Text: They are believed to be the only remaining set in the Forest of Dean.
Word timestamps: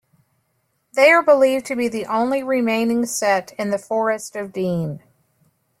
They 0.93 1.11
are 1.11 1.21
believed 1.21 1.67
to 1.67 1.75
be 1.75 1.87
the 1.87 2.07
only 2.07 2.41
remaining 2.41 3.05
set 3.05 3.53
in 3.59 3.69
the 3.69 3.77
Forest 3.77 4.35
of 4.35 4.51
Dean. 4.51 5.03